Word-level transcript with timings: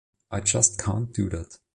I 0.31 0.39
just 0.39 0.79
can't 0.79 1.13
do 1.13 1.29
that. 1.29 1.59